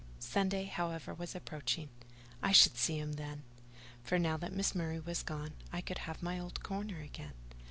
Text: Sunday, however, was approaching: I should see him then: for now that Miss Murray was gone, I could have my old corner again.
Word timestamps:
Sunday, 0.17 0.65
however, 0.65 1.13
was 1.13 1.35
approaching: 1.35 1.89
I 2.41 2.53
should 2.53 2.75
see 2.75 2.97
him 2.97 3.13
then: 3.13 3.43
for 4.03 4.17
now 4.17 4.35
that 4.35 4.51
Miss 4.51 4.73
Murray 4.73 4.99
was 4.99 5.21
gone, 5.21 5.53
I 5.71 5.81
could 5.81 5.99
have 6.09 6.23
my 6.23 6.39
old 6.39 6.63
corner 6.63 7.01
again. 7.01 7.33